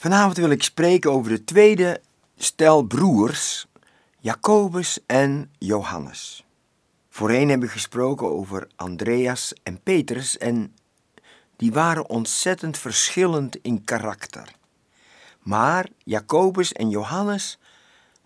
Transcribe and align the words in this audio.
Vanavond 0.00 0.36
wil 0.36 0.50
ik 0.50 0.62
spreken 0.62 1.12
over 1.12 1.30
de 1.30 1.44
tweede 1.44 2.00
stel 2.36 2.82
broers, 2.82 3.66
Jacobus 4.18 4.98
en 5.06 5.50
Johannes. 5.58 6.44
Voorheen 7.08 7.48
heb 7.48 7.62
ik 7.62 7.70
gesproken 7.70 8.26
over 8.26 8.68
Andreas 8.76 9.52
en 9.62 9.82
Petrus 9.82 10.38
en 10.38 10.74
die 11.56 11.72
waren 11.72 12.08
ontzettend 12.08 12.78
verschillend 12.78 13.56
in 13.62 13.84
karakter. 13.84 14.54
Maar 15.40 15.88
Jacobus 16.04 16.72
en 16.72 16.90
Johannes, 16.90 17.58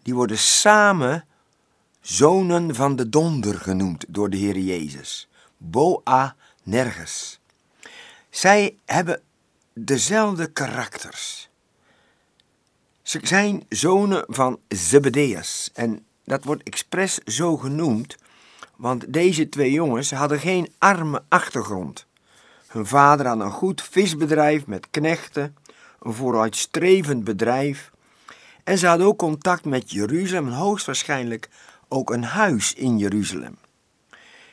die 0.03 0.15
worden 0.15 0.39
samen 0.39 1.25
zonen 2.01 2.75
van 2.75 2.97
de 2.97 3.09
donder 3.09 3.61
genoemd 3.61 4.05
door 4.09 4.31
de 4.31 4.37
Heer 4.37 4.59
Jezus. 4.59 5.29
Boa 5.57 6.37
nergens. 6.63 7.41
Zij 8.31 8.77
hebben 8.85 9.23
dezelfde 9.73 10.47
karakters. 10.53 11.49
Ze 13.05 13.21
zijn 13.23 13.65
zonen 13.69 14.25
van 14.27 14.59
Zebedeus 14.69 15.71
en 15.75 16.05
dat 16.25 16.45
wordt 16.45 16.63
expres 16.63 17.19
zo 17.19 17.57
genoemd, 17.57 18.17
want 18.77 19.13
deze 19.13 19.49
twee 19.49 19.73
jongens 19.73 20.11
hadden 20.11 20.39
geen 20.39 20.73
arme 20.79 21.23
achtergrond. 21.29 22.07
Hun 22.67 22.87
vader 22.87 23.27
had 23.27 23.41
een 23.41 23.51
goed 23.51 23.83
visbedrijf 23.83 24.67
met 24.67 24.91
knechten, 24.91 25.57
een 26.01 26.13
vooruitstrevend 26.13 27.25
bedrijf, 27.25 27.91
en 28.65 28.79
ze 28.79 28.87
hadden 28.87 29.07
ook 29.07 29.19
contact 29.19 29.65
met 29.65 29.91
Jeruzalem, 29.91 30.49
hoogstwaarschijnlijk 30.49 31.49
ook 31.89 32.11
een 32.11 32.25
huis 32.25 32.75
in 32.75 32.99
Jeruzalem. 32.99 33.59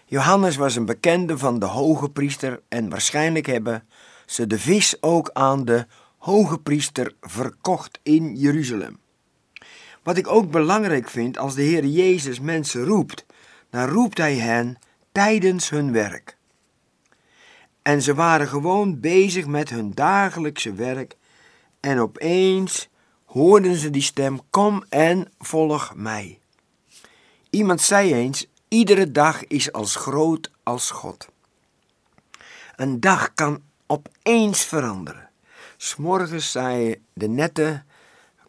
Johannes 0.05 0.55
was 0.55 0.75
een 0.75 0.85
bekende 0.85 1.37
van 1.37 1.59
de 1.59 1.65
hoge 1.65 2.09
priester 2.09 2.61
en 2.69 2.89
waarschijnlijk 2.89 3.45
hebben 3.45 3.87
ze 4.25 4.47
de 4.47 4.59
vis 4.59 5.01
ook 5.01 5.29
aan 5.33 5.65
de 5.65 5.85
hoge 6.21 6.59
priester 6.59 7.13
verkocht 7.21 7.99
in 8.03 8.35
Jeruzalem. 8.35 8.99
Wat 10.03 10.17
ik 10.17 10.27
ook 10.27 10.51
belangrijk 10.51 11.09
vind, 11.09 11.37
als 11.37 11.55
de 11.55 11.61
Heer 11.61 11.85
Jezus 11.85 12.39
mensen 12.39 12.83
roept, 12.83 13.25
dan 13.69 13.87
roept 13.89 14.17
Hij 14.17 14.35
hen 14.35 14.77
tijdens 15.11 15.69
hun 15.69 15.91
werk. 15.91 16.37
En 17.81 18.01
ze 18.01 18.13
waren 18.13 18.47
gewoon 18.47 18.99
bezig 18.99 19.47
met 19.47 19.69
hun 19.69 19.91
dagelijkse 19.93 20.73
werk 20.73 21.17
en 21.79 21.99
opeens 21.99 22.89
hoorden 23.25 23.75
ze 23.75 23.89
die 23.89 24.01
stem: 24.01 24.39
Kom 24.49 24.83
en 24.89 25.31
volg 25.39 25.93
mij. 25.95 26.39
Iemand 27.49 27.81
zei 27.81 28.13
eens: 28.13 28.47
Iedere 28.67 29.11
dag 29.11 29.45
is 29.47 29.71
als 29.71 29.95
groot 29.95 30.51
als 30.63 30.91
God. 30.91 31.27
Een 32.75 32.99
dag 32.99 33.33
kan 33.33 33.61
opeens 33.87 34.65
veranderen. 34.65 35.30
S'morgens 35.83 36.51
je 36.51 36.99
de 37.13 37.27
netten 37.27 37.85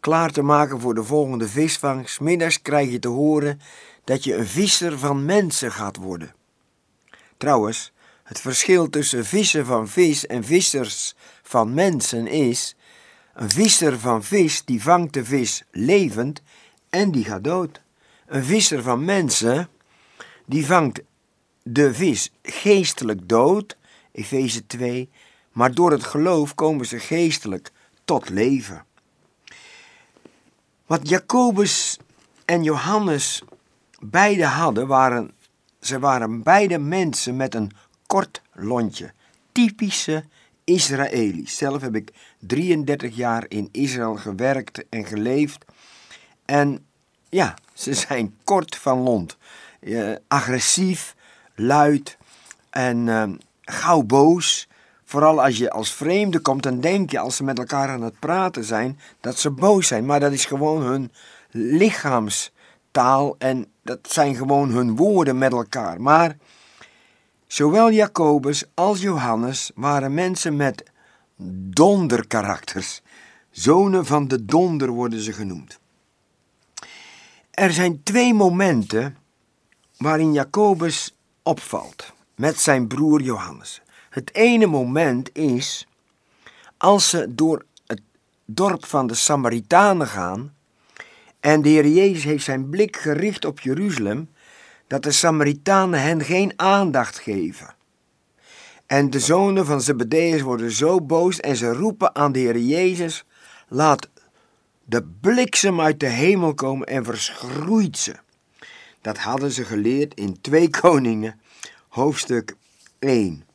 klaar 0.01 0.31
te 0.31 0.43
maken 0.43 0.81
voor 0.81 0.95
de 0.95 1.05
volgende 1.05 1.49
visvangst. 1.49 2.21
Middags 2.21 2.63
krijg 2.63 2.91
je 2.91 2.99
te 2.99 3.09
horen 3.09 3.61
dat 4.05 4.25
je 4.25 4.35
een 4.35 4.47
visser 4.47 4.99
van 4.99 5.25
mensen 5.25 5.73
gaat 5.73 5.97
worden. 5.97 6.35
Trouwens, 7.37 7.93
het 8.23 8.41
verschil 8.41 8.89
tussen 8.89 9.25
vissen 9.25 9.67
van 9.67 9.89
vis 9.89 10.27
en 10.27 10.45
vissers 10.45 11.15
van 11.43 11.75
mensen 11.75 12.27
is: 12.27 12.77
een 13.35 13.51
visser 13.51 13.99
van 13.99 14.25
vis 14.25 14.65
die 14.65 14.83
vangt 14.83 15.13
de 15.13 15.25
vis 15.25 15.63
levend 15.71 16.43
en 16.91 17.11
die 17.11 17.25
gaat 17.25 17.45
dood. 17.45 17.83
Een 18.27 18.45
visser 18.45 18.83
van 18.83 19.05
mensen 19.05 19.69
die 20.47 20.67
vangt 20.67 21.01
de 21.63 21.95
vis 21.95 22.33
geestelijk 22.43 23.29
dood, 23.29 23.77
Efeze 24.13 24.67
2, 24.67 25.11
maar 25.53 25.75
door 25.75 25.91
het 25.91 26.05
geloof 26.05 26.55
komen 26.55 26.87
ze 26.87 26.99
geestelijk 26.99 27.71
tot 28.05 28.29
leven. 28.29 28.85
Wat 30.87 31.09
Jacobus 31.09 31.99
en 32.45 32.63
Johannes 32.63 33.43
beide 34.01 34.47
hadden, 34.47 34.87
waren, 34.87 35.31
ze 35.81 35.99
waren 35.99 36.43
beide 36.43 36.79
mensen 36.79 37.37
met 37.37 37.55
een 37.55 37.71
kort 38.07 38.43
lontje. 38.53 39.13
Typische 39.53 40.25
Israëli's. 40.65 41.57
Zelf 41.57 41.81
heb 41.81 41.95
ik 41.95 42.13
33 42.39 43.17
jaar 43.17 43.45
in 43.49 43.69
Israël 43.73 44.17
gewerkt 44.17 44.89
en 44.89 45.05
geleefd. 45.05 45.65
En 46.45 46.87
ja, 47.29 47.55
ze 47.73 47.95
zijn 47.95 48.37
kort 48.45 48.77
van 48.77 48.99
lont. 48.99 49.37
agressief, 50.29 51.15
luid 51.55 52.19
en 52.71 53.07
uh, 53.07 53.31
gauw 53.61 54.03
boos. 54.03 54.69
Vooral 55.13 55.43
als 55.43 55.57
je 55.57 55.71
als 55.71 55.93
vreemde 55.93 56.41
komt, 56.41 56.63
dan 56.63 56.81
denk 56.81 57.11
je 57.11 57.19
als 57.19 57.37
ze 57.37 57.45
met 57.45 57.59
elkaar 57.59 57.89
aan 57.89 58.03
het 58.03 58.19
praten 58.19 58.65
zijn, 58.65 58.99
dat 59.21 59.39
ze 59.39 59.51
boos 59.51 59.87
zijn. 59.87 60.07
Maar 60.07 60.21
dat 60.21 60.33
is 60.33 60.45
gewoon 60.45 60.83
hun 60.83 61.13
lichaamstaal 61.51 63.35
en 63.39 63.67
dat 63.83 63.99
zijn 64.03 64.35
gewoon 64.35 64.71
hun 64.71 64.97
woorden 64.97 65.39
met 65.39 65.53
elkaar. 65.53 66.01
Maar 66.01 66.37
zowel 67.47 67.91
Jacobus 67.91 68.65
als 68.75 69.01
Johannes 69.01 69.71
waren 69.75 70.15
mensen 70.15 70.57
met 70.57 70.91
donderkarakters. 71.71 73.03
Zonen 73.51 74.07
van 74.07 74.29
de 74.29 74.45
donder 74.45 74.89
worden 74.89 75.21
ze 75.21 75.33
genoemd. 75.33 75.79
Er 77.51 77.73
zijn 77.73 78.03
twee 78.03 78.35
momenten 78.35 79.17
waarin 79.97 80.33
Jacobus 80.33 81.17
opvalt 81.43 82.13
met 82.35 82.61
zijn 82.61 82.87
broer 82.87 83.23
Johannes. 83.23 83.83
Het 84.13 84.35
ene 84.35 84.67
moment 84.67 85.37
is 85.37 85.87
als 86.77 87.09
ze 87.09 87.35
door 87.35 87.65
het 87.87 88.01
dorp 88.45 88.87
van 88.87 89.07
de 89.07 89.15
Samaritanen 89.15 90.07
gaan 90.07 90.55
en 91.41 91.63
de 91.63 91.69
Heer 91.69 91.87
Jezus 91.87 92.25
heeft 92.25 92.45
zijn 92.45 92.69
blik 92.69 92.97
gericht 92.97 93.45
op 93.45 93.61
Jeruzalem, 93.61 94.31
dat 94.87 95.03
de 95.03 95.11
Samaritanen 95.13 96.03
hen 96.03 96.25
geen 96.25 96.53
aandacht 96.57 97.19
geven. 97.19 97.75
En 98.87 99.11
de 99.11 99.21
zonen 99.21 99.67
van 99.67 99.81
Zebedeus 99.81 100.41
worden 100.41 100.73
zo 100.73 101.01
boos 101.01 101.41
en 101.41 101.57
ze 101.57 101.73
roepen 101.73 102.15
aan 102.15 102.33
de 102.33 102.39
Heer 102.39 102.59
Jezus, 102.59 103.25
laat 103.69 104.09
de 104.85 105.03
bliksem 105.21 105.81
uit 105.81 106.01
de 106.01 106.09
hemel 106.09 106.55
komen 106.55 106.87
en 106.87 107.05
verschroeit 107.05 107.99
ze. 107.99 108.15
Dat 109.01 109.19
hadden 109.19 109.51
ze 109.51 109.65
geleerd 109.65 110.15
in 110.15 110.41
2 110.41 110.71
Koningen, 110.81 111.41
hoofdstuk 111.89 112.55
1 112.99 113.51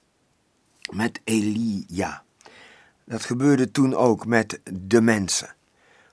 met 0.89 1.21
Elia. 1.23 2.23
Dat 3.05 3.25
gebeurde 3.25 3.71
toen 3.71 3.95
ook 3.95 4.25
met 4.25 4.59
de 4.71 5.01
mensen. 5.01 5.55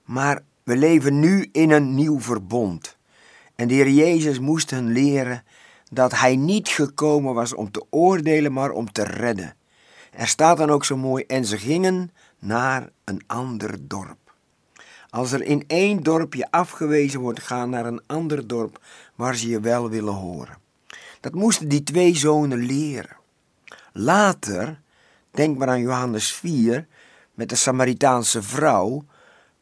Maar 0.03 0.43
we 0.63 0.77
leven 0.77 1.19
nu 1.19 1.49
in 1.51 1.71
een 1.71 1.95
nieuw 1.95 2.19
verbond. 2.19 2.97
En 3.55 3.67
de 3.67 3.73
Heer 3.73 3.89
Jezus 3.89 4.39
moest 4.39 4.69
hen 4.69 4.91
leren 4.91 5.43
dat 5.91 6.11
Hij 6.11 6.35
niet 6.35 6.67
gekomen 6.67 7.33
was 7.33 7.53
om 7.53 7.71
te 7.71 7.85
oordelen, 7.89 8.53
maar 8.53 8.71
om 8.71 8.91
te 8.91 9.03
redden. 9.03 9.55
Er 10.11 10.27
staat 10.27 10.57
dan 10.57 10.69
ook 10.69 10.85
zo 10.85 10.97
mooi, 10.97 11.23
en 11.27 11.45
ze 11.45 11.57
gingen 11.57 12.11
naar 12.39 12.89
een 13.03 13.21
ander 13.27 13.87
dorp. 13.87 14.25
Als 15.09 15.31
er 15.31 15.43
in 15.43 15.63
één 15.67 16.03
dorpje 16.03 16.51
afgewezen 16.51 17.19
wordt, 17.19 17.39
ga 17.39 17.65
naar 17.65 17.85
een 17.85 18.01
ander 18.07 18.47
dorp 18.47 18.81
waar 19.15 19.35
ze 19.35 19.49
je 19.49 19.59
wel 19.59 19.89
willen 19.89 20.13
horen. 20.13 20.57
Dat 21.19 21.33
moesten 21.33 21.67
die 21.67 21.83
twee 21.83 22.15
zonen 22.15 22.57
leren. 22.57 23.17
Later, 23.97 24.81
denk 25.31 25.57
maar 25.57 25.67
aan 25.67 25.81
Johannes 25.81 26.33
4, 26.33 26.87
met 27.33 27.49
de 27.49 27.55
Samaritaanse 27.55 28.41
vrouw, 28.41 29.05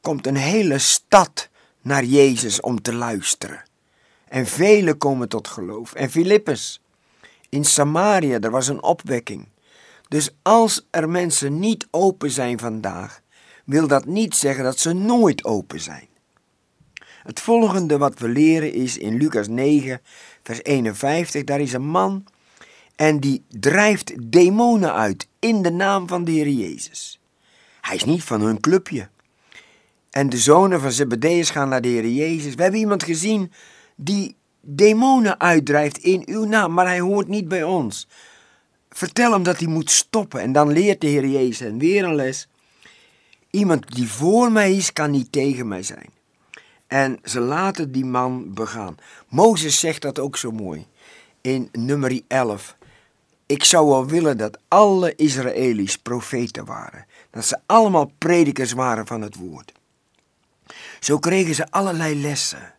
komt 0.01 0.27
een 0.27 0.35
hele 0.35 0.77
stad 0.77 1.49
naar 1.81 2.03
Jezus 2.03 2.61
om 2.61 2.81
te 2.81 2.93
luisteren. 2.93 3.63
En 4.27 4.45
velen 4.45 4.97
komen 4.97 5.29
tot 5.29 5.47
geloof. 5.47 5.93
En 5.93 6.09
Filippus, 6.09 6.81
in 7.49 7.65
Samaria, 7.65 8.39
er 8.39 8.51
was 8.51 8.67
een 8.67 8.83
opwekking. 8.83 9.47
Dus 10.07 10.35
als 10.41 10.87
er 10.89 11.09
mensen 11.09 11.59
niet 11.59 11.87
open 11.91 12.31
zijn 12.31 12.59
vandaag, 12.59 13.21
wil 13.65 13.87
dat 13.87 14.05
niet 14.05 14.35
zeggen 14.35 14.63
dat 14.63 14.79
ze 14.79 14.93
nooit 14.93 15.45
open 15.45 15.79
zijn. 15.79 16.07
Het 17.23 17.39
volgende 17.39 17.97
wat 17.97 18.19
we 18.19 18.27
leren 18.27 18.73
is 18.73 18.97
in 18.97 19.17
Lucas 19.17 19.47
9, 19.47 20.01
vers 20.43 20.63
51, 20.63 21.43
daar 21.43 21.59
is 21.59 21.73
een 21.73 21.87
man 21.87 22.25
en 22.95 23.19
die 23.19 23.43
drijft 23.47 24.31
demonen 24.31 24.93
uit 24.93 25.27
in 25.39 25.61
de 25.61 25.71
naam 25.71 26.07
van 26.07 26.23
de 26.23 26.31
Heer 26.31 26.49
Jezus. 26.49 27.19
Hij 27.81 27.95
is 27.95 28.03
niet 28.03 28.23
van 28.23 28.41
hun 28.41 28.59
clubje. 28.59 29.09
En 30.09 30.29
de 30.29 30.37
zonen 30.37 30.81
van 30.81 30.91
Zebedeus 30.91 31.49
gaan 31.49 31.69
naar 31.69 31.81
de 31.81 31.87
Heer 31.87 32.07
Jezus. 32.07 32.55
We 32.55 32.61
hebben 32.61 32.79
iemand 32.79 33.03
gezien 33.03 33.51
die 33.95 34.35
demonen 34.61 35.39
uitdrijft 35.39 35.97
in 35.97 36.23
uw 36.25 36.45
naam, 36.45 36.73
maar 36.73 36.85
hij 36.85 36.99
hoort 36.99 37.27
niet 37.27 37.47
bij 37.47 37.63
ons. 37.63 38.07
Vertel 38.89 39.31
hem 39.31 39.43
dat 39.43 39.59
hij 39.59 39.67
moet 39.67 39.91
stoppen. 39.91 40.41
En 40.41 40.51
dan 40.51 40.71
leert 40.71 41.01
de 41.01 41.07
Heer 41.07 41.27
Jezus 41.27 41.67
en 41.67 41.77
weer 41.77 42.03
een 42.03 42.15
les. 42.15 42.47
Iemand 43.49 43.95
die 43.95 44.07
voor 44.07 44.51
mij 44.51 44.75
is, 44.75 44.93
kan 44.93 45.11
niet 45.11 45.31
tegen 45.31 45.67
mij 45.67 45.83
zijn. 45.83 46.09
En 46.87 47.19
ze 47.23 47.39
laten 47.39 47.91
die 47.91 48.05
man 48.05 48.53
begaan. 48.53 48.95
Mozes 49.29 49.79
zegt 49.79 50.01
dat 50.01 50.19
ook 50.19 50.37
zo 50.37 50.51
mooi 50.51 50.85
in 51.41 51.69
nummer 51.71 52.21
11. 52.27 52.75
Ik 53.45 53.63
zou 53.63 53.87
wel 53.87 54.05
willen 54.05 54.37
dat 54.37 54.59
alle 54.67 55.15
Israëli's 55.15 55.97
profeten 55.97 56.65
waren. 56.65 57.05
Dat 57.29 57.45
ze 57.45 57.59
allemaal 57.65 58.11
predikers 58.17 58.71
waren 58.71 59.07
van 59.07 59.21
het 59.21 59.35
woord. 59.35 59.71
Zo 60.99 61.19
kregen 61.19 61.55
ze 61.55 61.71
allerlei 61.71 62.21
lessen 62.21 62.73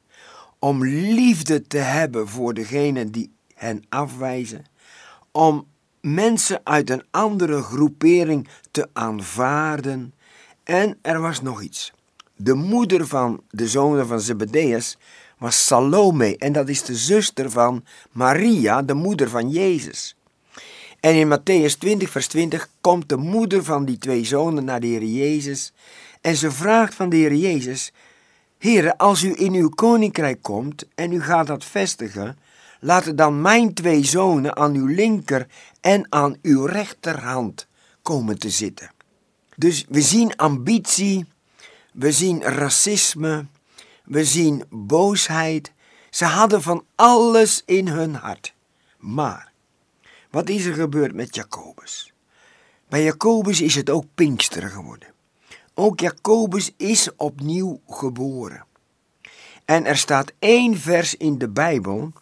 om 0.59 0.85
liefde 0.85 1.67
te 1.67 1.79
hebben 1.79 2.29
voor 2.29 2.55
degenen 2.55 3.13
die 3.13 3.33
hen 3.55 3.85
afwijzen, 3.89 4.65
om 5.31 5.67
mensen 6.01 6.61
uit 6.65 6.91
een 6.91 7.05
andere 7.11 7.63
groepering 7.63 8.49
te 8.71 8.89
aanvaarden. 8.93 10.15
En 10.63 10.99
er 11.03 11.21
was 11.21 11.43
nog 11.43 11.63
iets. 11.63 11.93
De 12.37 12.55
moeder 12.55 13.07
van 13.07 13.43
de 13.51 13.69
zonen 13.69 14.07
van 14.07 14.21
Zebedeus 14.21 14.99
was 15.39 15.67
Salome 15.67 16.37
en 16.37 16.53
dat 16.53 16.69
is 16.69 16.83
de 16.83 16.97
zuster 16.97 17.51
van 17.51 17.85
Maria, 18.13 18.83
de 18.83 18.95
moeder 18.95 19.29
van 19.29 19.51
Jezus. 19.51 20.17
En 21.05 21.15
in 21.15 21.29
Matthäus 21.29 21.77
20, 21.79 22.11
vers 22.11 22.27
20 22.27 22.69
komt 22.81 23.09
de 23.09 23.17
moeder 23.17 23.65
van 23.65 23.85
die 23.85 23.99
twee 23.99 24.25
zonen 24.25 24.65
naar 24.65 24.81
de 24.81 24.87
Heer 24.87 25.05
Jezus 25.05 25.73
en 26.21 26.37
ze 26.37 26.51
vraagt 26.51 26.95
van 26.95 27.09
de 27.09 27.17
Heer 27.17 27.35
Jezus, 27.35 27.93
Heere, 28.59 28.99
als 28.99 29.23
u 29.23 29.33
in 29.37 29.53
uw 29.53 29.69
koninkrijk 29.69 30.43
komt 30.43 30.85
en 30.95 31.13
u 31.13 31.23
gaat 31.23 31.47
dat 31.47 31.65
vestigen, 31.65 32.39
laten 32.81 33.17
dan 33.17 33.41
mijn 33.41 33.75
twee 33.75 34.05
zonen 34.05 34.57
aan 34.57 34.75
uw 34.75 34.87
linker 34.87 35.47
en 35.81 36.07
aan 36.09 36.37
uw 36.43 36.65
rechterhand 36.65 37.67
komen 38.03 38.39
te 38.39 38.51
zitten. 38.51 38.91
Dus 39.57 39.85
we 39.89 40.01
zien 40.01 40.37
ambitie, 40.37 41.27
we 41.93 42.13
zien 42.13 42.43
racisme, 42.43 43.47
we 44.05 44.25
zien 44.25 44.65
boosheid. 44.71 45.73
Ze 46.11 46.25
hadden 46.25 46.63
van 46.63 46.85
alles 46.95 47.63
in 47.65 47.89
hun 47.89 48.15
hart. 48.15 48.55
Maar, 48.99 49.53
wat 50.35 50.49
is 50.49 50.65
er 50.65 50.75
gebeurd 50.75 51.15
met 51.15 51.35
Jacobus? 51.35 52.13
Bij 52.89 53.03
Jacobus 53.03 53.61
is 53.61 53.75
het 53.75 53.91
ook 53.91 54.05
Pinkster 54.15 54.69
geworden. 54.69 55.09
Ook 55.75 56.01
Jacobus 56.01 56.71
is 56.77 57.09
opnieuw 57.17 57.81
geboren. 57.89 58.65
En 59.65 59.85
er 59.87 59.97
staat 59.97 60.33
één 60.39 60.79
vers 60.79 61.17
in 61.17 61.39
de 61.39 61.49
Bijbel 61.49 62.13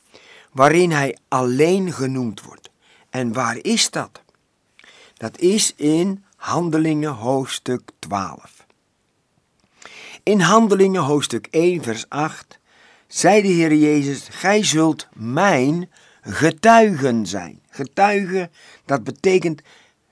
waarin 0.53 0.91
hij 0.91 1.17
alleen 1.29 1.93
genoemd 1.93 2.43
wordt. 2.43 2.71
En 3.11 3.33
waar 3.33 3.57
is 3.57 3.91
dat? 3.91 4.23
Dat 5.15 5.39
is 5.39 5.75
in 5.77 6.25
Handelingen 6.37 7.13
hoofdstuk 7.13 7.91
12. 7.99 8.67
In 10.23 10.41
Handelingen 10.41 11.03
hoofdstuk 11.03 11.47
1 11.51 11.83
vers 11.83 12.09
8 12.09 12.59
zei 13.07 13.43
de 13.43 13.49
Heer 13.49 13.75
Jezus, 13.75 14.29
gij 14.31 14.65
zult 14.65 15.09
mijn 15.13 15.91
getuigen 16.21 17.27
zijn. 17.27 17.62
Getuigen, 17.75 18.51
dat 18.85 19.05
betekent, 19.05 19.63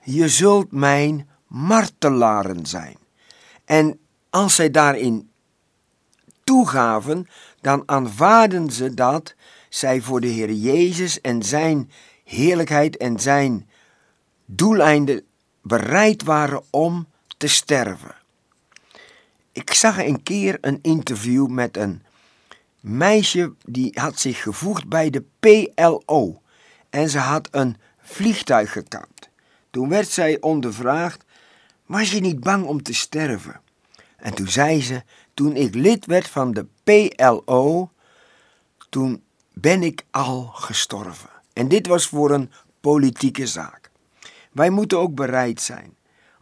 je 0.03 0.29
zult 0.29 0.71
mijn 0.71 1.29
martelaren 1.47 2.65
zijn. 2.65 2.97
En 3.65 3.99
als 4.29 4.55
zij 4.55 4.71
daarin 4.71 5.29
toegaven, 6.43 7.27
dan 7.61 7.83
aanvaarden 7.85 8.71
ze 8.71 8.93
dat 8.93 9.35
zij 9.69 10.01
voor 10.01 10.21
de 10.21 10.27
Heer 10.27 10.51
Jezus 10.51 11.21
en 11.21 11.43
zijn 11.43 11.91
heerlijkheid 12.23 12.97
en 12.97 13.19
zijn 13.19 13.69
doeleinden 14.45 15.23
bereid 15.61 16.23
waren 16.23 16.63
om 16.69 17.07
te 17.37 17.47
sterven. 17.47 18.15
Ik 19.51 19.73
zag 19.73 19.97
een 19.97 20.23
keer 20.23 20.57
een 20.61 20.79
interview 20.81 21.47
met 21.47 21.77
een 21.77 22.03
meisje 22.79 23.53
die 23.65 23.99
had 23.99 24.19
zich 24.19 24.41
gevoegd 24.41 24.87
bij 24.87 25.09
de 25.09 25.23
PLO 25.39 26.41
en 26.91 27.09
ze 27.09 27.17
had 27.17 27.47
een 27.51 27.77
vliegtuig 27.99 28.71
gekaapt. 28.71 29.29
Toen 29.69 29.89
werd 29.89 30.07
zij 30.07 30.41
ondervraagd: 30.41 31.25
Was 31.85 32.11
je 32.11 32.19
niet 32.19 32.39
bang 32.39 32.65
om 32.65 32.83
te 32.83 32.93
sterven? 32.93 33.61
En 34.17 34.33
toen 34.33 34.47
zei 34.47 34.81
ze: 34.81 35.03
Toen 35.33 35.55
ik 35.55 35.75
lid 35.75 36.05
werd 36.05 36.27
van 36.27 36.51
de 36.51 36.65
PLO, 36.83 37.89
toen 38.89 39.23
ben 39.53 39.83
ik 39.83 40.05
al 40.11 40.43
gestorven. 40.53 41.29
En 41.53 41.67
dit 41.67 41.87
was 41.87 42.07
voor 42.07 42.31
een 42.31 42.51
politieke 42.81 43.47
zaak. 43.47 43.91
Wij 44.51 44.69
moeten 44.69 44.99
ook 44.99 45.15
bereid 45.15 45.61
zijn 45.61 45.95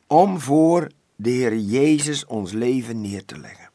om 0.08 0.40
voor 0.40 0.88
de 1.16 1.30
Heer 1.30 1.58
Jezus 1.58 2.26
ons 2.26 2.52
leven 2.52 3.02
neer 3.02 3.26
te 3.26 3.40
leggen. 3.40 3.70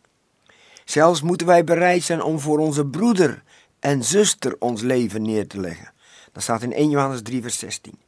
Zelfs 0.84 1.22
moeten 1.22 1.46
wij 1.46 1.64
bereid 1.64 2.02
zijn 2.02 2.22
om 2.22 2.40
voor 2.40 2.58
onze 2.58 2.86
broeder 2.86 3.42
en 3.80 4.04
zuster 4.04 4.56
ons 4.58 4.80
leven 4.80 5.22
neer 5.22 5.46
te 5.46 5.60
leggen. 5.60 5.93
Dat 6.34 6.42
staat 6.42 6.62
in 6.62 6.72
1 6.72 6.90
Johannes 6.90 7.22
3, 7.22 7.42
vers 7.42 7.58
16. 7.58 7.98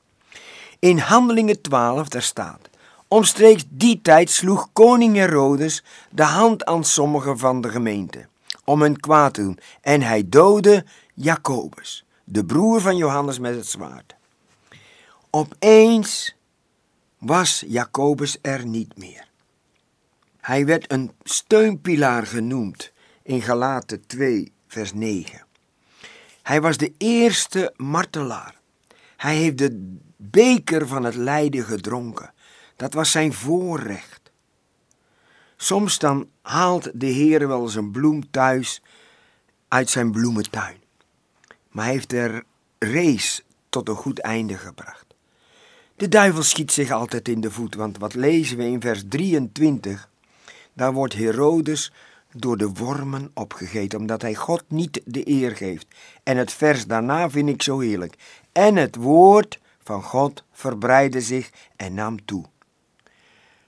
In 0.78 0.98
Handelingen 0.98 1.60
12, 1.60 2.08
daar 2.08 2.22
staat: 2.22 2.68
Omstreeks 3.08 3.64
die 3.68 4.00
tijd 4.02 4.30
sloeg 4.30 4.68
koning 4.72 5.16
Herodes 5.16 5.84
de 6.10 6.22
hand 6.22 6.64
aan 6.64 6.84
sommigen 6.84 7.38
van 7.38 7.60
de 7.60 7.68
gemeente 7.68 8.26
om 8.64 8.82
hen 8.82 9.00
kwaad 9.00 9.34
te 9.34 9.42
doen, 9.42 9.58
en 9.80 10.02
hij 10.02 10.28
doodde 10.28 10.84
Jacobus, 11.14 12.04
de 12.24 12.44
broer 12.44 12.80
van 12.80 12.96
Johannes 12.96 13.38
met 13.38 13.54
het 13.54 13.66
zwaard. 13.66 14.14
Opeens 15.30 16.36
was 17.18 17.64
Jacobus 17.66 18.38
er 18.42 18.66
niet 18.66 18.96
meer. 18.96 19.28
Hij 20.40 20.66
werd 20.66 20.92
een 20.92 21.12
steunpilaar 21.22 22.26
genoemd 22.26 22.92
in 23.22 23.42
Galaten 23.42 24.06
2, 24.06 24.52
vers 24.66 24.92
9. 24.92 25.45
Hij 26.46 26.60
was 26.60 26.76
de 26.76 26.92
eerste 26.98 27.72
martelaar. 27.76 28.54
Hij 29.16 29.36
heeft 29.36 29.58
de 29.58 29.96
beker 30.16 30.86
van 30.86 31.04
het 31.04 31.14
lijden 31.14 31.64
gedronken. 31.64 32.32
Dat 32.76 32.94
was 32.94 33.10
zijn 33.10 33.32
voorrecht. 33.32 34.32
Soms 35.56 35.98
dan 35.98 36.28
haalt 36.42 36.90
de 36.94 37.06
Heer 37.06 37.48
wel 37.48 37.62
eens 37.62 37.74
een 37.74 37.90
bloem 37.90 38.30
thuis 38.30 38.82
uit 39.68 39.90
zijn 39.90 40.10
bloementuin. 40.10 40.76
Maar 41.70 41.84
hij 41.84 41.92
heeft 41.92 42.12
er 42.12 42.42
race 42.78 43.42
tot 43.68 43.88
een 43.88 43.96
goed 43.96 44.18
einde 44.18 44.56
gebracht. 44.56 45.06
De 45.96 46.08
duivel 46.08 46.42
schiet 46.42 46.72
zich 46.72 46.90
altijd 46.90 47.28
in 47.28 47.40
de 47.40 47.50
voet, 47.50 47.74
want 47.74 47.98
wat 47.98 48.14
lezen 48.14 48.56
we 48.56 48.64
in 48.64 48.80
vers 48.80 49.02
23? 49.08 50.08
Daar 50.72 50.92
wordt 50.92 51.14
Herodes 51.14 51.92
door 52.40 52.56
de 52.56 52.68
wormen 52.68 53.30
opgegeten, 53.34 53.98
omdat 53.98 54.22
hij 54.22 54.34
God 54.34 54.64
niet 54.68 55.00
de 55.04 55.28
eer 55.28 55.56
geeft. 55.56 55.86
En 56.22 56.36
het 56.36 56.52
vers 56.52 56.86
daarna 56.86 57.30
vind 57.30 57.48
ik 57.48 57.62
zo 57.62 57.78
heerlijk. 57.78 58.14
En 58.52 58.76
het 58.76 58.96
woord 58.96 59.60
van 59.82 60.02
God 60.02 60.44
verbreidde 60.52 61.20
zich 61.20 61.50
en 61.76 61.94
nam 61.94 62.24
toe. 62.24 62.44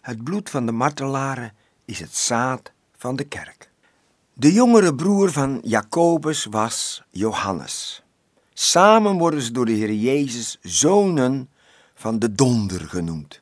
Het 0.00 0.24
bloed 0.24 0.50
van 0.50 0.66
de 0.66 0.72
martelaren 0.72 1.52
is 1.84 2.00
het 2.00 2.16
zaad 2.16 2.72
van 2.96 3.16
de 3.16 3.24
kerk. 3.24 3.70
De 4.32 4.52
jongere 4.52 4.94
broer 4.94 5.32
van 5.32 5.60
Jacobus 5.62 6.44
was 6.44 7.02
Johannes. 7.10 8.02
Samen 8.52 9.18
worden 9.18 9.42
ze 9.42 9.52
door 9.52 9.66
de 9.66 9.72
Heer 9.72 9.92
Jezus 9.92 10.58
zonen 10.60 11.50
van 11.94 12.18
de 12.18 12.32
donder 12.32 12.80
genoemd. 12.80 13.40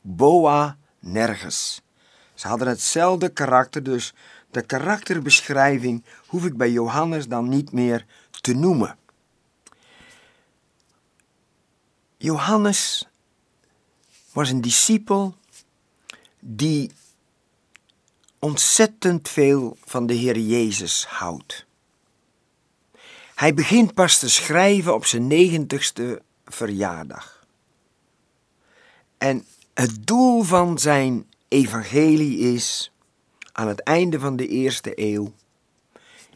Boa 0.00 0.76
nergens. 0.98 1.82
Ze 2.34 2.48
hadden 2.48 2.68
hetzelfde 2.68 3.28
karakter, 3.28 3.82
dus 3.82 4.14
de 4.50 4.62
karakterbeschrijving 4.62 6.04
hoef 6.26 6.44
ik 6.44 6.56
bij 6.56 6.70
Johannes 6.70 7.28
dan 7.28 7.48
niet 7.48 7.72
meer 7.72 8.06
te 8.40 8.54
noemen. 8.54 8.98
Johannes 12.16 13.08
was 14.32 14.50
een 14.50 14.60
discipel 14.60 15.36
die 16.40 16.90
ontzettend 18.38 19.28
veel 19.28 19.76
van 19.84 20.06
de 20.06 20.14
Heer 20.14 20.38
Jezus 20.38 21.04
houdt. 21.06 21.66
Hij 23.34 23.54
begint 23.54 23.94
pas 23.94 24.18
te 24.18 24.30
schrijven 24.30 24.94
op 24.94 25.04
zijn 25.06 25.26
negentigste 25.26 26.22
verjaardag. 26.44 27.46
En 29.18 29.46
het 29.74 30.06
doel 30.06 30.42
van 30.42 30.78
zijn 30.78 31.26
evangelie 31.48 32.38
is 32.54 32.92
aan 33.60 33.68
het 33.68 33.82
einde 33.82 34.20
van 34.20 34.36
de 34.36 34.48
eerste 34.48 34.92
eeuw: 34.94 35.32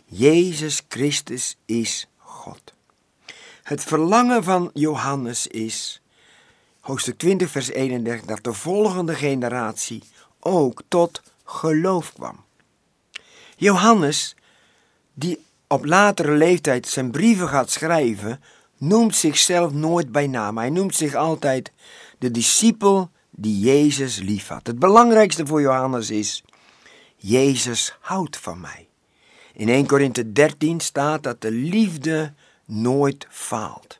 Jezus 0.04 0.82
Christus 0.88 1.56
is 1.66 2.08
God. 2.16 2.74
Het 3.62 3.82
verlangen 3.84 4.44
van 4.44 4.70
Johannes 4.74 5.46
is, 5.46 6.02
hoofdstuk 6.80 7.18
20, 7.18 7.50
vers 7.50 7.68
31, 7.68 8.26
dat 8.26 8.44
de 8.44 8.52
volgende 8.52 9.14
generatie 9.14 10.02
ook 10.40 10.82
tot 10.88 11.22
geloof 11.44 12.12
kwam. 12.12 12.44
Johannes, 13.56 14.36
die 15.14 15.44
op 15.66 15.84
latere 15.84 16.32
leeftijd 16.32 16.88
zijn 16.88 17.10
brieven 17.10 17.48
gaat 17.48 17.70
schrijven, 17.70 18.40
noemt 18.78 19.16
zichzelf 19.16 19.72
nooit 19.72 20.12
bij 20.12 20.26
naam. 20.26 20.58
Hij 20.58 20.70
noemt 20.70 20.94
zich 20.94 21.14
altijd 21.14 21.72
de 22.18 22.30
discipel 22.30 23.10
die 23.30 23.58
Jezus 23.58 24.18
liefhad. 24.18 24.66
Het 24.66 24.78
belangrijkste 24.78 25.46
voor 25.46 25.60
Johannes 25.60 26.10
is, 26.10 26.44
Jezus 27.16 27.96
houdt 28.00 28.36
van 28.36 28.60
mij. 28.60 28.88
In 29.52 29.68
1 29.68 29.86
Korinthe 29.86 30.32
13 30.32 30.80
staat 30.80 31.22
dat 31.22 31.40
de 31.40 31.50
liefde 31.50 32.32
nooit 32.64 33.26
faalt. 33.30 33.98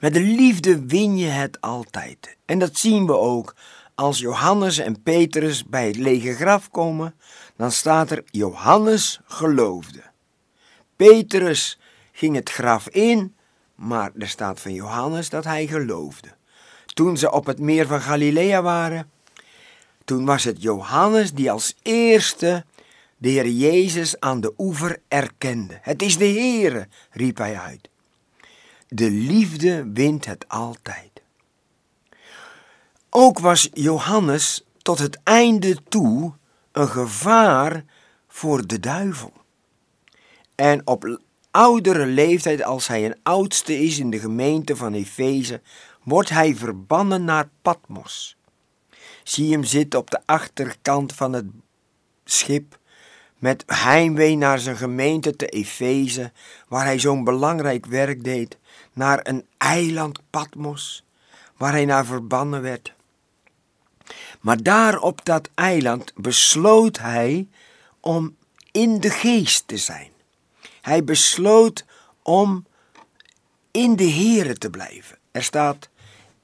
Met 0.00 0.14
de 0.14 0.20
liefde 0.20 0.86
win 0.86 1.16
je 1.16 1.26
het 1.26 1.60
altijd. 1.60 2.36
En 2.44 2.58
dat 2.58 2.76
zien 2.76 3.06
we 3.06 3.16
ook 3.16 3.54
als 3.94 4.18
Johannes 4.18 4.78
en 4.78 5.02
Petrus 5.02 5.64
bij 5.64 5.86
het 5.86 5.96
lege 5.96 6.34
graf 6.34 6.70
komen, 6.70 7.14
dan 7.56 7.70
staat 7.70 8.10
er 8.10 8.22
Johannes 8.30 9.20
geloofde. 9.24 10.02
Petrus 10.96 11.78
ging 12.12 12.34
het 12.34 12.50
graf 12.50 12.88
in, 12.88 13.34
maar 13.74 14.10
er 14.18 14.28
staat 14.28 14.60
van 14.60 14.74
Johannes 14.74 15.28
dat 15.28 15.44
hij 15.44 15.66
geloofde. 15.66 16.28
Toen 16.86 17.16
ze 17.16 17.30
op 17.30 17.46
het 17.46 17.58
meer 17.58 17.86
van 17.86 18.00
Galilea 18.00 18.62
waren, 18.62 19.10
toen 20.10 20.24
was 20.24 20.44
het 20.44 20.62
Johannes 20.62 21.32
die 21.32 21.50
als 21.50 21.74
eerste 21.82 22.64
de 23.16 23.28
Heer 23.28 23.48
Jezus 23.48 24.20
aan 24.20 24.40
de 24.40 24.54
oever 24.58 25.02
erkende. 25.08 25.78
Het 25.82 26.02
is 26.02 26.18
de 26.18 26.26
Heere, 26.26 26.88
riep 27.10 27.36
hij 27.36 27.58
uit. 27.58 27.88
De 28.88 29.10
liefde 29.10 29.90
wint 29.92 30.24
het 30.24 30.48
altijd. 30.48 31.10
Ook 33.10 33.38
was 33.38 33.68
Johannes 33.72 34.64
tot 34.82 34.98
het 34.98 35.18
einde 35.22 35.76
toe 35.88 36.32
een 36.72 36.88
gevaar 36.88 37.84
voor 38.28 38.66
de 38.66 38.80
duivel. 38.80 39.32
En 40.54 40.86
op 40.86 41.20
oudere 41.50 42.06
leeftijd, 42.06 42.62
als 42.62 42.86
hij 42.86 43.04
een 43.04 43.18
oudste 43.22 43.78
is 43.78 43.98
in 43.98 44.10
de 44.10 44.18
gemeente 44.18 44.76
van 44.76 44.92
Efeze, 44.92 45.60
wordt 46.02 46.28
hij 46.28 46.56
verbannen 46.56 47.24
naar 47.24 47.48
Patmos. 47.62 48.38
Zie 49.30 49.52
hem 49.52 49.64
zitten 49.64 50.00
op 50.00 50.10
de 50.10 50.20
achterkant 50.26 51.12
van 51.12 51.32
het 51.32 51.46
schip 52.24 52.78
met 53.38 53.64
heimwee 53.66 54.36
naar 54.36 54.58
zijn 54.58 54.76
gemeente 54.76 55.36
te 55.36 55.46
Efeze, 55.46 56.32
waar 56.68 56.84
hij 56.84 56.98
zo'n 56.98 57.24
belangrijk 57.24 57.86
werk 57.86 58.24
deed, 58.24 58.58
naar 58.92 59.20
een 59.22 59.46
eiland 59.58 60.20
Patmos, 60.30 61.04
waar 61.56 61.72
hij 61.72 61.84
naar 61.84 62.04
verbannen 62.04 62.62
werd. 62.62 62.94
Maar 64.40 64.62
daar 64.62 64.98
op 64.98 65.24
dat 65.24 65.48
eiland 65.54 66.12
besloot 66.14 66.98
hij 66.98 67.48
om 68.00 68.36
in 68.72 69.00
de 69.00 69.10
geest 69.10 69.68
te 69.68 69.76
zijn. 69.76 70.10
Hij 70.80 71.04
besloot 71.04 71.84
om 72.22 72.66
in 73.70 73.96
de 73.96 74.10
Here 74.10 74.54
te 74.54 74.70
blijven. 74.70 75.18
Er 75.30 75.42
staat, 75.42 75.89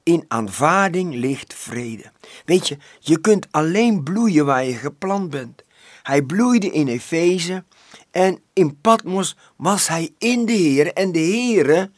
in 0.07 0.25
aanvaarding 0.27 1.13
ligt 1.13 1.53
vrede. 1.53 2.11
Weet 2.45 2.67
je, 2.67 2.77
je 2.99 3.19
kunt 3.19 3.47
alleen 3.51 4.03
bloeien 4.03 4.45
waar 4.45 4.63
je 4.63 4.73
geplant 4.73 5.29
bent. 5.29 5.63
Hij 6.03 6.21
bloeide 6.21 6.71
in 6.71 6.87
Efeze 6.87 7.63
en 8.11 8.39
in 8.53 8.81
Patmos 8.81 9.35
was 9.55 9.87
hij 9.87 10.13
in 10.17 10.45
de 10.45 10.51
Heer 10.51 10.93
en 10.93 11.11
de 11.11 11.19
Heere 11.19 11.91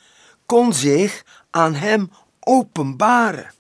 kon 0.46 0.74
zich 0.74 1.24
aan 1.50 1.74
hem 1.74 2.10
openbaren. 2.39 3.51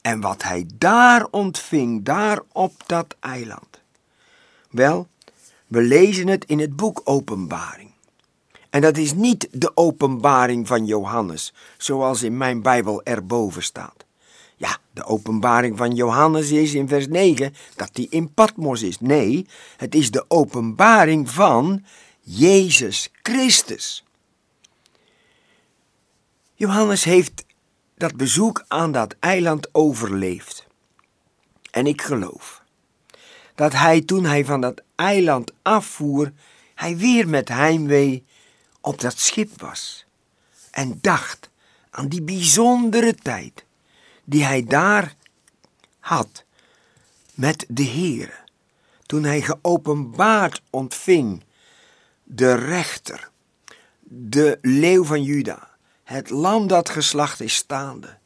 En 0.00 0.20
wat 0.20 0.42
hij 0.42 0.66
daar 0.74 1.26
ontving, 1.30 2.04
daar 2.04 2.40
op 2.52 2.72
dat 2.86 3.16
eiland. 3.20 3.82
Wel, 4.70 5.08
we 5.66 5.82
lezen 5.82 6.28
het 6.28 6.44
in 6.44 6.58
het 6.58 6.76
boek 6.76 7.00
Openbaring. 7.04 7.90
En 8.70 8.80
dat 8.80 8.96
is 8.96 9.12
niet 9.12 9.48
de 9.50 9.76
openbaring 9.76 10.66
van 10.66 10.86
Johannes, 10.86 11.52
zoals 11.78 12.22
in 12.22 12.36
mijn 12.36 12.62
Bijbel 12.62 13.02
erboven 13.02 13.62
staat. 13.62 14.04
Ja, 14.56 14.78
de 14.92 15.04
openbaring 15.04 15.76
van 15.76 15.94
Johannes 15.94 16.50
is 16.50 16.74
in 16.74 16.88
vers 16.88 17.06
9 17.06 17.54
dat 17.76 17.90
hij 17.92 18.06
in 18.10 18.34
Patmos 18.34 18.82
is. 18.82 19.00
Nee, 19.00 19.46
het 19.76 19.94
is 19.94 20.10
de 20.10 20.24
openbaring 20.28 21.30
van 21.30 21.84
Jezus 22.20 23.10
Christus. 23.22 24.04
Johannes 26.54 27.04
heeft 27.04 27.44
dat 27.96 28.16
bezoek 28.16 28.64
aan 28.68 28.92
dat 28.92 29.14
eiland 29.20 29.74
overleefd. 29.74 30.66
En 31.70 31.86
ik 31.86 32.02
geloof 32.02 32.62
dat 33.54 33.72
hij 33.72 34.00
toen 34.00 34.24
hij 34.24 34.44
van 34.44 34.60
dat 34.60 34.82
eiland 34.94 35.52
afvoer, 35.62 36.32
hij 36.74 36.96
weer 36.96 37.28
met 37.28 37.48
heimwee 37.48 38.24
op 38.80 39.00
dat 39.00 39.18
schip 39.18 39.60
was 39.60 40.06
en 40.70 40.98
dacht 41.00 41.50
aan 41.90 42.08
die 42.08 42.22
bijzondere 42.22 43.14
tijd 43.14 43.64
die 44.24 44.44
hij 44.44 44.64
daar 44.64 45.14
had 45.98 46.44
met 47.34 47.64
de 47.68 47.84
Heere, 47.84 48.34
toen 49.06 49.24
hij 49.24 49.42
geopenbaard 49.42 50.62
ontving 50.70 51.44
de 52.24 52.54
rechter, 52.54 53.30
de 54.00 54.58
leeuw 54.62 55.04
van 55.04 55.22
Juda, 55.22 55.68
het 56.04 56.30
lam 56.30 56.66
dat 56.66 56.88
geslacht 56.88 57.40
is 57.40 57.54
staande, 57.54 58.18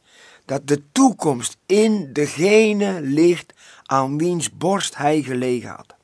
dat 0.45 0.67
de 0.67 0.83
toekomst 0.91 1.57
in 1.65 2.13
degene 2.13 3.01
ligt 3.01 3.53
aan 3.83 4.17
wiens 4.17 4.57
borst 4.57 4.97
hij 4.97 5.21
gelegen 5.21 5.69
had. 5.69 5.95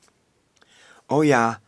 O 1.05 1.23
ja, 1.23 1.61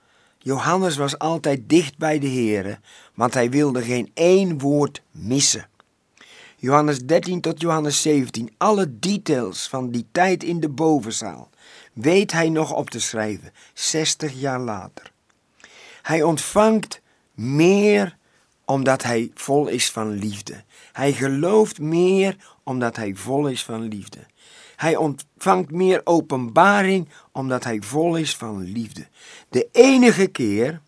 Johannes 0.44 0.96
was 0.98 1.18
altijd 1.18 1.70
dicht 1.70 1.98
bij 1.98 2.20
de 2.20 2.28
Heere, 2.28 2.80
want 3.14 3.34
hij 3.34 3.50
wilde 3.50 3.82
geen 3.82 4.12
één 4.14 4.60
woord 4.60 5.02
missen. 5.12 5.70
Johannes 6.58 7.00
13 7.00 7.42
tot 7.42 7.62
Johannes 7.62 8.02
17, 8.02 8.54
alle 8.58 9.00
details 9.00 9.68
van 9.68 9.92
die 9.92 10.06
tijd 10.12 10.44
in 10.44 10.60
de 10.60 10.70
bovenzaal, 10.70 11.50
weet 11.94 12.32
hij 12.32 12.50
nog 12.50 12.74
op 12.74 12.90
te 12.90 13.00
schrijven, 13.00 13.54
60 13.74 14.34
jaar 14.34 14.60
later. 14.60 15.12
Hij 16.02 16.24
ontvangt 16.24 17.02
meer 17.34 18.18
omdat 18.66 19.04
hij 19.04 19.32
vol 19.34 19.68
is 19.68 19.92
van 19.92 20.12
liefde. 20.12 20.64
Hij 20.92 21.14
gelooft 21.14 21.80
meer 21.80 22.36
omdat 22.64 22.96
hij 22.96 23.16
vol 23.16 23.48
is 23.48 23.64
van 23.64 23.82
liefde. 23.82 24.20
Hij 24.82 24.96
ontvangt 24.96 25.72
meer 25.72 26.02
openbaring 26.04 27.10
omdat 27.32 27.64
hij 27.64 27.82
vol 27.82 28.16
is 28.16 28.36
van 28.36 28.64
liefde. 28.64 29.08
De 29.50 29.68
enige 29.72 30.28
keer 30.28 30.82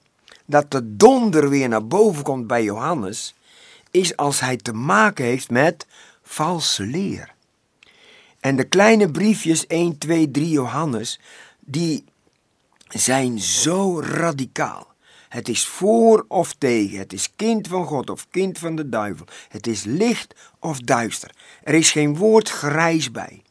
dat 0.46 0.72
de 0.72 0.96
donder 0.96 1.50
weer 1.50 1.70
naar 1.70 1.88
boven 1.88 2.24
komt 2.24 2.48
bij 2.48 2.64
Johannes, 2.64 3.36
is 3.92 4.16
als 4.16 4.40
hij 4.40 4.58
te 4.58 4.74
maken 4.74 5.26
heeft 5.26 5.50
met 5.50 5.88
valse 6.24 6.84
leer. 6.84 7.34
En 8.40 8.56
de 8.56 8.64
kleine 8.64 9.12
briefjes 9.12 9.68
1, 9.68 9.98
2, 9.98 10.32
3 10.32 10.50
Johannes, 10.50 11.20
die 11.60 12.04
zijn 12.88 13.40
zo 13.40 14.00
radicaal. 14.02 14.88
Het 15.30 15.50
is 15.50 15.66
voor 15.66 16.26
of 16.28 16.54
tegen. 16.54 16.98
Het 16.98 17.14
is 17.14 17.36
kind 17.36 17.68
van 17.68 17.86
God 17.86 18.10
of 18.10 18.28
kind 18.30 18.58
van 18.58 18.76
de 18.76 18.90
duivel. 18.90 19.26
Het 19.50 19.68
is 19.68 19.84
licht 19.84 20.36
of 20.60 20.80
duister. 20.80 21.32
Er 21.64 21.74
is 21.74 21.92
geen 21.92 22.16
woord 22.16 22.50
grijs 22.50 23.12
bij. 23.12 23.42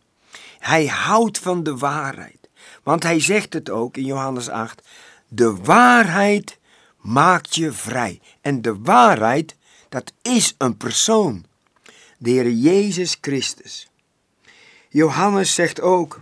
Hij 0.63 0.87
houdt 0.87 1.39
van 1.39 1.63
de 1.63 1.77
waarheid. 1.77 2.49
Want 2.83 3.03
hij 3.03 3.21
zegt 3.21 3.53
het 3.53 3.71
ook 3.71 3.97
in 3.97 4.05
Johannes 4.05 4.49
8. 4.49 4.89
De 5.29 5.57
waarheid 5.57 6.59
maakt 7.01 7.55
je 7.55 7.73
vrij. 7.73 8.21
En 8.41 8.63
de 8.63 8.79
waarheid, 8.79 9.57
dat 9.89 10.13
is 10.23 10.55
een 10.59 10.77
persoon. 10.77 11.45
De 12.19 12.31
Heer 12.31 12.51
Jezus 12.51 13.17
Christus. 13.21 13.91
Johannes 14.89 15.55
zegt 15.55 15.81
ook: 15.81 16.21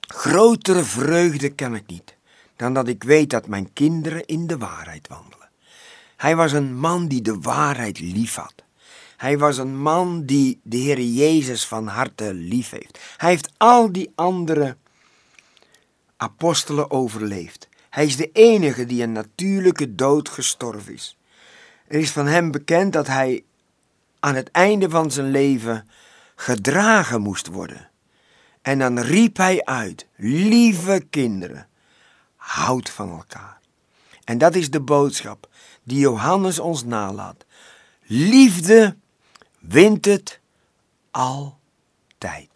Grotere 0.00 0.82
vreugde 0.82 1.50
ken 1.50 1.74
ik 1.74 1.86
niet 1.86 2.16
dan 2.56 2.74
dat 2.74 2.88
ik 2.88 3.02
weet 3.02 3.30
dat 3.30 3.46
mijn 3.46 3.72
kinderen 3.72 4.26
in 4.26 4.46
de 4.46 4.58
waarheid 4.58 5.08
wandelen. 5.08 5.48
Hij 6.16 6.36
was 6.36 6.52
een 6.52 6.76
man 6.76 7.08
die 7.08 7.22
de 7.22 7.38
waarheid 7.38 8.00
liefhad. 8.00 8.63
Hij 9.16 9.38
was 9.38 9.58
een 9.58 9.78
man 9.78 10.24
die 10.24 10.60
de 10.62 10.76
Heer 10.76 11.00
Jezus 11.00 11.66
van 11.66 11.86
harte 11.86 12.34
lief 12.34 12.70
heeft. 12.70 12.98
Hij 13.16 13.30
heeft 13.30 13.52
al 13.56 13.92
die 13.92 14.12
andere 14.14 14.76
apostelen 16.16 16.90
overleefd. 16.90 17.68
Hij 17.90 18.04
is 18.04 18.16
de 18.16 18.30
enige 18.32 18.86
die 18.86 19.02
een 19.02 19.12
natuurlijke 19.12 19.94
dood 19.94 20.28
gestorven 20.28 20.92
is. 20.92 21.18
Er 21.86 21.98
is 21.98 22.10
van 22.10 22.26
hem 22.26 22.50
bekend 22.50 22.92
dat 22.92 23.06
hij 23.06 23.44
aan 24.20 24.34
het 24.34 24.50
einde 24.50 24.90
van 24.90 25.10
zijn 25.10 25.30
leven 25.30 25.88
gedragen 26.34 27.20
moest 27.20 27.46
worden. 27.46 27.90
En 28.62 28.78
dan 28.78 28.98
riep 28.98 29.36
hij 29.36 29.64
uit: 29.64 30.06
Lieve 30.16 31.06
kinderen, 31.10 31.68
houd 32.36 32.90
van 32.90 33.10
elkaar. 33.10 33.58
En 34.24 34.38
dat 34.38 34.54
is 34.54 34.70
de 34.70 34.80
boodschap 34.80 35.48
die 35.82 35.98
Johannes 35.98 36.58
ons 36.58 36.84
nalaat. 36.84 37.44
Liefde 38.02 38.96
wint 39.68 40.04
het 40.04 40.40
altijd. 41.10 42.53